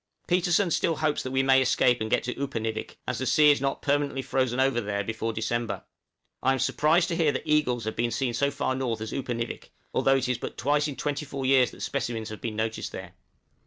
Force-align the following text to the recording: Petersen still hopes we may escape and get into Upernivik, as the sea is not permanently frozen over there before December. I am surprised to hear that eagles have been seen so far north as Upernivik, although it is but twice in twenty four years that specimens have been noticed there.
Petersen 0.25 0.71
still 0.71 0.95
hopes 0.95 1.23
we 1.25 1.43
may 1.43 1.61
escape 1.61 2.01
and 2.01 2.09
get 2.09 2.27
into 2.27 2.41
Upernivik, 2.41 2.97
as 3.07 3.19
the 3.19 3.27
sea 3.27 3.51
is 3.51 3.61
not 3.61 3.83
permanently 3.83 4.23
frozen 4.23 4.59
over 4.59 4.81
there 4.81 5.03
before 5.03 5.31
December. 5.31 5.83
I 6.41 6.53
am 6.53 6.57
surprised 6.57 7.07
to 7.09 7.15
hear 7.15 7.31
that 7.31 7.45
eagles 7.47 7.83
have 7.83 7.95
been 7.95 8.09
seen 8.09 8.33
so 8.33 8.49
far 8.49 8.73
north 8.73 9.01
as 9.01 9.13
Upernivik, 9.13 9.69
although 9.93 10.15
it 10.17 10.27
is 10.27 10.39
but 10.39 10.57
twice 10.57 10.87
in 10.87 10.95
twenty 10.95 11.27
four 11.27 11.45
years 11.45 11.69
that 11.69 11.81
specimens 11.83 12.29
have 12.29 12.41
been 12.41 12.55
noticed 12.55 12.91
there. 12.91 13.13